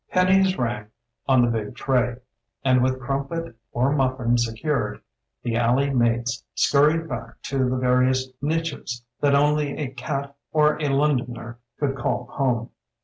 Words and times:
Pennies 0.09 0.57
rang 0.57 0.87
on 1.27 1.45
the 1.45 1.51
big 1.51 1.75
tray, 1.75 2.15
and 2.65 2.81
with 2.81 2.99
crumpet 2.99 3.55
or 3.71 3.91
muffin 3.91 4.35
secured 4.35 4.99
the 5.43 5.55
alley 5.57 5.91
mates 5.91 6.43
scurried 6.55 7.07
back 7.07 7.39
to 7.43 7.69
the 7.69 7.77
vari 7.77 8.09
ous 8.09 8.27
niches, 8.41 8.73
niches 8.81 9.05
that 9.19 9.35
only 9.35 9.77
a 9.77 9.91
cat 9.91 10.35
or 10.51 10.81
a 10.81 10.89
Londoner 10.89 11.59
could 11.77 11.95
call 11.95 12.25
home. 12.31 12.71